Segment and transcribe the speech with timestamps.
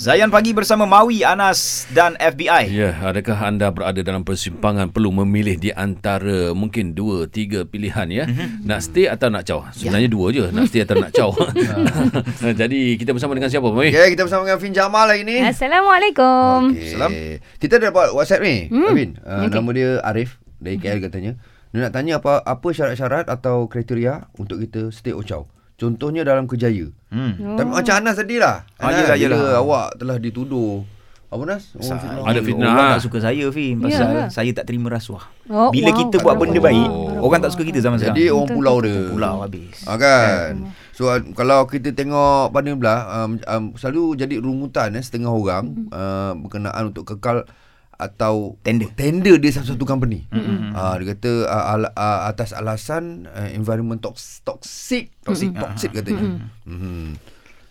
[0.00, 2.72] Zayan Pagi bersama Mawi, Anas dan FBI.
[2.72, 8.24] Ya, adakah anda berada dalam persimpangan perlu memilih di antara mungkin dua, tiga pilihan ya?
[8.24, 8.64] Mm-hmm.
[8.64, 9.68] Nak stay atau nak caw?
[9.76, 10.14] Sebenarnya ya.
[10.16, 11.36] dua je, nak stay atau nak caw.
[12.64, 13.92] Jadi kita bersama dengan siapa, Mawi?
[13.92, 15.36] Ya, kita bersama dengan Fin Jamal hari ni.
[15.44, 16.72] Assalamualaikum.
[16.72, 16.96] Okay.
[16.96, 17.10] Salam.
[17.60, 18.92] Kita ada dapat WhatsApp ni, hmm.
[18.96, 19.10] Fin.
[19.20, 19.60] Uh, okay.
[19.60, 21.36] Nama dia Arif dari KL katanya.
[21.76, 25.44] Dia nak tanya apa apa syarat-syarat atau kriteria untuk kita stay or caw.
[25.80, 26.92] Contohnya dalam kejaya.
[27.08, 27.40] Hmm.
[27.40, 27.56] Oh.
[27.56, 28.68] Tapi macam Anas tadi lah.
[28.76, 29.64] Ah, Anas, yelah, yelah.
[29.64, 30.84] awak telah dituduh.
[31.30, 31.72] Apa Nas?
[31.78, 32.26] Oh, fitnah.
[32.26, 32.70] Ada fitnah.
[32.74, 33.78] Orang tak suka saya, Fim.
[33.80, 34.28] Pasal yeah.
[34.28, 35.30] saya tak terima rasuah.
[35.46, 35.98] Oh, Bila wow.
[36.02, 37.22] kita buat benda baik, oh.
[37.22, 38.18] orang tak suka kita zaman sekarang.
[38.18, 38.98] Jadi orang pulau dia.
[39.14, 39.78] Pulau habis.
[39.86, 40.74] Ha, kan?
[40.90, 45.88] So uh, kalau kita tengok pada belah, um, um, selalu jadi rumutan eh, setengah orang
[45.94, 47.46] uh, berkenaan untuk kekal
[48.00, 50.24] atau tender tender dia satu-satu company.
[50.32, 50.72] Mm-hmm.
[50.72, 55.62] Uh, dia kata uh, al, uh, atas alasan uh, environment toxic toxic toxic, mm-hmm.
[55.62, 56.24] toxic katanya.
[56.24, 56.72] Mm-hmm.
[56.72, 57.06] Mm-hmm.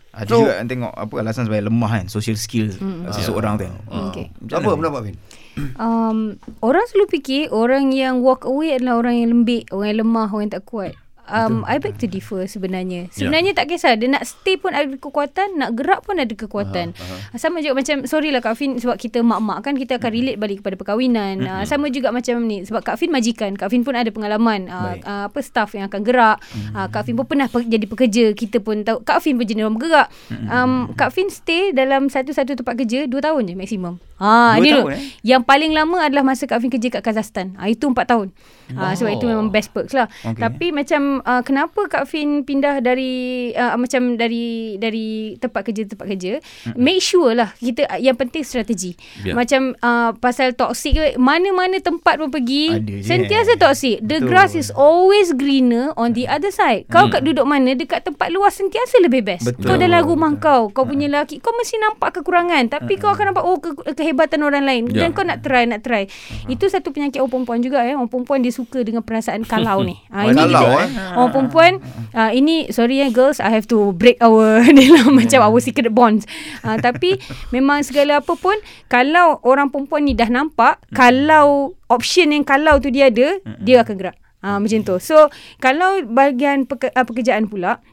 [0.10, 3.10] Ada so, juga yang tengok apa alasan sebab lemah kan social skill mm-hmm.
[3.10, 3.66] seseorang tu.
[3.90, 4.30] Uh, okay.
[4.54, 5.18] Apa pendapat Fin?
[5.76, 10.32] Um, orang selalu fikir orang yang walk away adalah orang yang lembik, orang yang lemah,
[10.32, 10.96] orang yang tak kuat
[11.30, 13.08] um, I beg to differ sebenarnya.
[13.10, 13.14] Ya.
[13.14, 13.60] Sebenarnya yeah.
[13.62, 13.94] tak kisah.
[13.96, 16.92] Dia nak stay pun ada kekuatan, nak gerak pun ada kekuatan.
[16.92, 17.38] Uh-huh, uh-huh.
[17.38, 20.58] Sama juga macam, sorry lah Kak Fin, sebab kita mak-mak kan, kita akan relate balik
[20.66, 21.46] kepada perkahwinan.
[21.46, 21.62] Uh-huh.
[21.62, 23.54] Uh, sama juga macam ni, sebab Kak Fin majikan.
[23.56, 24.68] Kak Fin pun ada pengalaman.
[24.68, 26.42] Uh, uh, apa staff yang akan gerak.
[26.42, 26.86] Uh-huh.
[26.86, 28.26] Uh, Kak Fin pun pernah pe- jadi pekerja.
[28.34, 29.06] Kita pun tahu.
[29.06, 30.08] Kak Fin pun jenis orang bergerak.
[30.50, 34.02] Um, Kak Fin stay dalam satu-satu tempat kerja, dua tahun je maksimum.
[34.20, 35.02] Ha, ini tahun, eh?
[35.24, 37.56] Yang paling lama adalah masa Kak Fin kerja kat Kazakhstan.
[37.56, 38.36] Ha, itu empat tahun.
[38.70, 40.06] Ha, sebab itu memang best perks lah.
[40.22, 40.38] Okay.
[40.38, 46.06] Tapi macam uh, kenapa Kak Fin pindah dari uh, macam dari dari tempat kerja tempat
[46.06, 46.78] kerja, mm-hmm.
[46.78, 48.94] make sure lah kita yang penting strategi.
[49.26, 49.34] Yeah.
[49.34, 54.04] Macam uh, pasal toxic mana-mana tempat pun pergi sentiasa toxic.
[54.06, 54.30] The Betul.
[54.30, 56.86] grass is always greener on the other side.
[56.94, 57.12] Kau mm.
[57.16, 59.50] kat duduk mana dekat tempat luas sentiasa lebih best.
[59.50, 59.66] Betul.
[59.66, 60.70] Kau dalam rumah Betul.
[60.70, 63.02] kau, kau punya lelaki, kau mesti nampak kekurangan tapi mm-hmm.
[63.02, 65.06] kau akan nampak oh ke- kehebatan orang lain yeah.
[65.06, 66.10] dan kau nak try nak try.
[66.10, 66.50] Uh-huh.
[66.50, 67.94] Itu satu penyakit orang perempuan juga ya.
[67.94, 69.96] Orang perempuan dia suka dengan perasaan kalau ni.
[70.10, 70.90] Ha, ini kalau juga, eh.
[71.16, 71.72] Orang perempuan
[72.18, 75.94] uh, ini sorry eh girls I have to break our ni lah macam our secret
[75.94, 76.26] bonds.
[76.66, 77.22] Uh, tapi
[77.56, 78.58] memang segala apa pun
[78.90, 80.98] kalau orang perempuan ni dah nampak hmm.
[80.98, 83.62] kalau option yang kalau tu dia ada hmm.
[83.62, 84.18] dia akan gerak.
[84.42, 84.96] Uh, macam tu.
[84.98, 85.30] So
[85.62, 87.84] kalau bahagian peke, uh, pekerjaan pula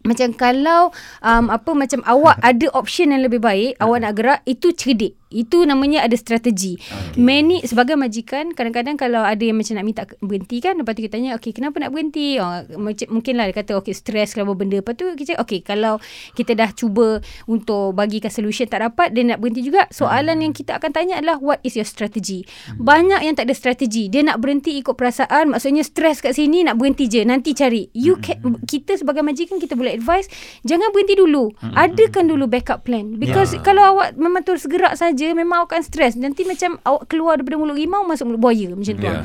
[0.00, 0.88] macam kalau
[1.20, 5.62] um, apa macam awak ada option yang lebih baik awak nak gerak itu cerdik itu
[5.62, 6.74] namanya ada strategi.
[6.76, 7.22] Okay.
[7.22, 11.16] Many sebagai majikan kadang-kadang kalau ada yang macam nak minta berhenti kan lepas tu kita
[11.16, 12.42] tanya okey kenapa nak berhenti?
[12.42, 12.50] Oh,
[12.82, 14.82] macam mungkinlah dia kata okey stres kalau benda.
[14.82, 16.02] Lepas tu kita okey kalau
[16.34, 19.86] kita dah cuba untuk bagikan solution tak dapat dia nak berhenti juga.
[19.94, 20.44] Soalan hmm.
[20.50, 22.42] yang kita akan tanya adalah what is your strategy?
[22.66, 22.82] Hmm.
[22.82, 24.10] Banyak yang tak ada strategi.
[24.10, 27.86] Dia nak berhenti ikut perasaan maksudnya stres kat sini nak berhenti je nanti cari.
[27.94, 28.22] You hmm.
[28.26, 30.26] can, kita sebagai majikan kita boleh advise
[30.66, 31.54] jangan berhenti dulu.
[31.62, 31.78] Hmm.
[31.78, 33.62] Adakan dulu backup plan because yeah.
[33.62, 37.36] kalau awak memang terus gerak saja je memang awak akan stres nanti macam awak keluar
[37.36, 39.20] daripada mulut rimau masuk mulut buaya macam tu yeah.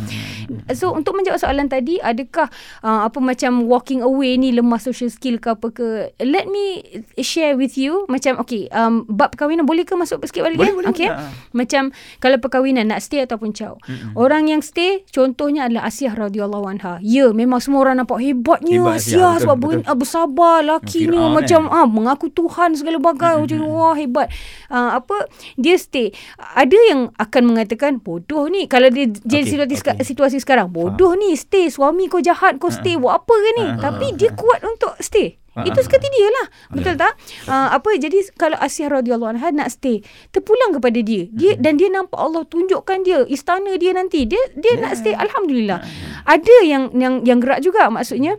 [0.73, 2.47] So untuk menjawab soalan tadi adakah
[2.81, 5.88] uh, apa macam walking away ni lemah social skill ke apa ke
[6.22, 6.83] let me
[7.22, 10.89] share with you macam okay um, bab perkahwinan boleh ke masuk sikit balik boleh, boleh,
[10.91, 11.31] okay boleh.
[11.53, 11.84] macam
[12.23, 14.17] kalau perkahwinan nak stay ataupun caw mm-hmm.
[14.17, 18.97] orang yang stay contohnya adalah Asiyah radhiyallahu anha ya memang semua orang nampak hebatnya Hebat,
[19.01, 19.79] Asiyah betul, sebab betul.
[19.81, 21.75] Ber, bersabar lakinya macam eh.
[21.75, 23.44] ah mengaku Tuhan segala bagai mm-hmm.
[23.45, 24.28] macam wah hebat
[24.69, 26.11] uh, apa dia stay.
[26.38, 30.03] Ada yang akan mengatakan bodoh ni kalau dia jadi okay, situasi, okay.
[30.05, 30.72] situasi sekarang.
[30.72, 31.19] Bodoh ha.
[31.19, 31.68] ni stay.
[31.72, 32.96] Suami kau jahat kau stay.
[33.00, 33.66] Buat apa ke ni?
[33.79, 35.40] Tapi dia kuat untuk stay.
[35.63, 36.47] Itu sekati dia lah.
[36.75, 37.16] Betul tak?
[37.47, 40.03] Uh, Apa Jadi kalau Asyah radhiyallahu anha Nak stay
[40.35, 41.31] Terpulang kepada dia.
[41.31, 44.28] Dia Dan dia nampak Allah tunjukkan dia Istana dia nanti.
[44.28, 44.84] Dia dia yeah.
[44.84, 45.16] nak stay.
[45.16, 45.79] Alhamdulillah.
[46.28, 48.35] Ada yang Yang yang gerak juga Maksudnya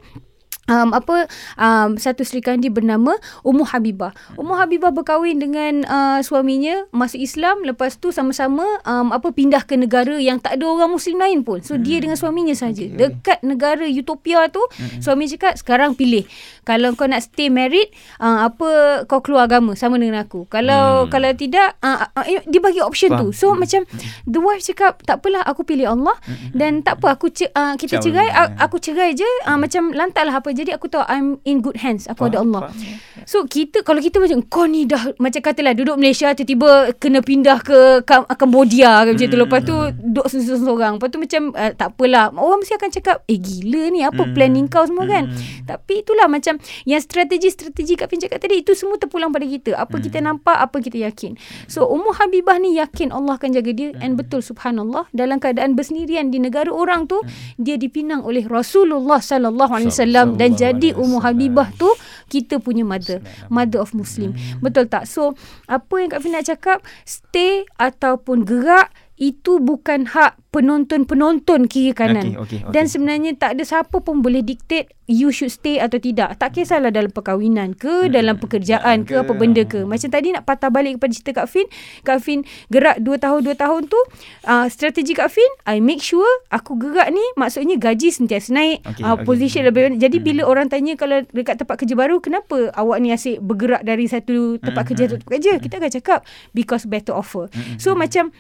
[0.70, 1.26] um, apa
[1.58, 3.16] um, satu Sri Kandi bernama
[3.46, 4.12] Ummu Habibah.
[4.38, 9.78] Ummu Habibah berkahwin dengan uh, suaminya masuk Islam lepas tu sama-sama um, apa pindah ke
[9.78, 11.62] negara yang tak ada orang muslim lain pun.
[11.62, 11.82] So hmm.
[11.82, 12.86] dia dengan suaminya saja.
[12.86, 12.98] Okay.
[12.98, 15.02] Dekat negara utopia tu hmm.
[15.02, 16.26] suami cakap sekarang pilih.
[16.66, 20.50] Kalau kau nak stay married uh, apa kau keluar agama sama dengan aku.
[20.50, 21.10] Kalau hmm.
[21.10, 23.30] kalau tidak uh, uh, uh, dia bagi option Faham.
[23.30, 23.36] tu.
[23.36, 23.58] So hmm.
[23.62, 23.80] macam
[24.26, 26.52] the wife cakap tak apalah aku pilih Allah hmm.
[26.56, 28.28] dan tak apa aku uh, kita cerai
[28.58, 32.08] aku cerai je uh, macam lantaklah apa jadi aku tahu I'm in good hands.
[32.08, 32.60] Aku faham, ada Allah.
[32.72, 32.96] faham.
[33.26, 37.58] So kita kalau kita macam kau ni dah macam katalah duduk Malaysia tiba-tiba kena pindah
[37.60, 39.36] ke Cambodia ke macam tu.
[39.36, 39.92] Lepas tu hmm.
[40.14, 40.92] duduk seorang-seorang.
[40.96, 42.32] Lepas tu macam uh, tak apalah.
[42.32, 44.32] Orang mesti akan cakap eh gila ni apa hmm.
[44.32, 45.28] planning kau semua kan?
[45.28, 45.38] Hmm.
[45.66, 46.56] tapi itulah macam
[46.86, 49.74] yang strategi-strategi Kak Fin cakap tadi itu semua terpulang pada kita.
[49.76, 51.34] Apa kita nampak apa kita yakin.
[51.66, 53.90] So Ummu Habibah ni yakin Allah akan jaga dia.
[53.98, 57.18] And betul subhanallah dalam keadaan bersendirian di negara orang tu
[57.58, 61.90] dia dipinang oleh Rasulullah sallallahu alaihi wasallam dan jadi Ummu Habibah tu
[62.30, 63.18] kita punya mother
[63.50, 64.30] mother of muslim.
[64.30, 64.62] Hmm.
[64.62, 65.10] betul tak?
[65.10, 65.34] So
[65.66, 66.78] apa yang Kak Fin nak cakap?
[67.02, 72.32] Stay ataupun gerak itu bukan hak penonton-penonton kiri kanan.
[72.32, 72.72] Okay, okay, okay.
[72.72, 76.40] Dan sebenarnya tak ada siapa pun boleh dictate you should stay atau tidak.
[76.40, 78.12] Tak kisahlah dalam perkahwinan ke, hmm.
[78.12, 79.84] dalam pekerjaan ke, ke, apa benda ke.
[79.84, 81.66] Macam tadi nak patah balik kepada cerita Kak Fin.
[82.02, 82.40] Kak Fin
[82.72, 84.00] gerak 2 tahun, 2 tahun tu,
[84.48, 89.04] uh, strategi Kak Fin, I make sure aku gerak ni maksudnya gaji sentiasa naik, okay,
[89.04, 89.24] uh, okay.
[89.28, 90.00] position lebih banyak.
[90.00, 90.26] Jadi hmm.
[90.26, 94.56] bila orang tanya kalau dekat tempat kerja baru, kenapa awak ni asyik bergerak dari satu
[94.58, 94.90] tempat hmm.
[94.90, 95.52] kerja ke tempat kerja?
[95.60, 96.20] Kita akan cakap
[96.56, 97.52] because better offer.
[97.52, 97.76] Hmm.
[97.78, 98.32] So macam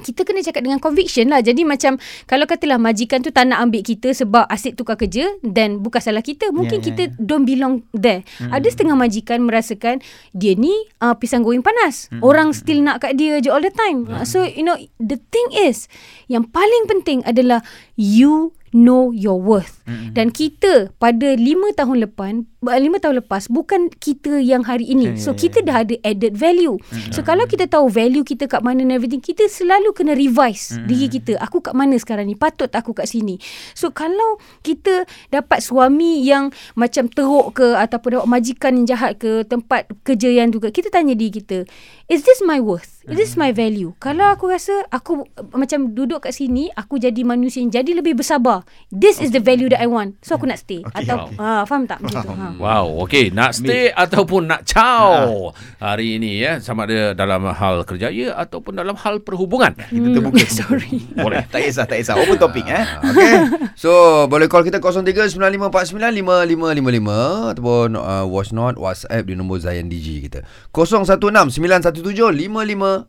[0.00, 1.40] kita kena cakap dengan conviction lah.
[1.44, 1.96] Jadi macam
[2.26, 6.24] kalau katalah majikan tu tak nak ambil kita sebab asyik tukar kerja then bukan salah
[6.24, 6.50] kita.
[6.50, 7.18] Mungkin yeah, kita yeah.
[7.20, 8.26] don't belong there.
[8.40, 8.54] Hmm.
[8.54, 10.02] Ada setengah majikan merasakan
[10.34, 10.72] dia ni
[11.02, 12.10] uh, pisang goreng panas.
[12.10, 12.24] Hmm.
[12.24, 14.08] Orang still nak kat dia je all the time.
[14.08, 14.26] Hmm.
[14.26, 15.86] So you know the thing is
[16.26, 17.64] yang paling penting adalah
[17.94, 19.80] you know your worth.
[19.84, 20.12] Mm-hmm.
[20.14, 22.44] Dan kita pada lima tahun lepas,
[22.78, 25.14] lima tahun lepas bukan kita yang hari ini.
[25.14, 25.66] Yeah, so yeah, kita yeah.
[25.66, 26.76] dah ada added value.
[26.76, 27.12] Mm-hmm.
[27.14, 30.88] So kalau kita tahu value kita kat mana and everything, kita selalu kena revise mm-hmm.
[30.88, 31.32] diri kita.
[31.42, 32.36] Aku kat mana sekarang ni?
[32.36, 33.40] Patut aku kat sini.
[33.72, 39.46] So kalau kita dapat suami yang macam teruk ke ataupun dapat majikan yang jahat ke
[39.46, 41.64] tempat kerja yang juga, kita tanya diri kita,
[42.10, 42.97] is this my worth?
[43.08, 43.96] Is this my value?
[43.96, 45.24] Kalau aku rasa aku
[45.56, 48.68] macam duduk kat sini, aku jadi manusia yang jadi lebih bersabar.
[48.92, 49.24] This okay.
[49.24, 50.20] is the value that I want.
[50.20, 50.84] So aku nak stay.
[50.84, 51.08] Okay.
[51.08, 51.40] Atau okay.
[51.40, 52.36] Ah, faham tak macam tu?
[52.36, 52.48] Ha.
[52.68, 53.30] Wow, okay.
[53.32, 53.96] Nak stay Me.
[53.96, 55.94] ataupun nak caw ha.
[55.94, 59.72] hari ini ya, sama ada dalam hal kerjaya ataupun dalam hal perhubungan.
[59.78, 59.88] Hmm.
[59.88, 60.44] Kita terbuka.
[60.60, 61.00] Sorry.
[61.16, 61.48] Boleh.
[61.48, 62.20] tak kisah, tak kisah.
[62.20, 62.84] Open topic eh.
[63.08, 63.34] Okay.
[63.78, 70.42] So, boleh call kita 0395495555 ataupun uh, watch not WhatsApp di nombor Zayan DJ kita.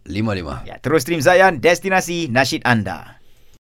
[0.06, 0.65] 0169175555.
[0.68, 3.19] Ya, terus stream Zayan, destinasi nasyid anda.